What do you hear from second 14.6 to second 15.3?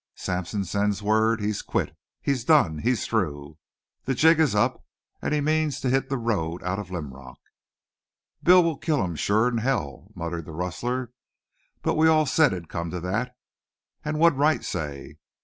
say?"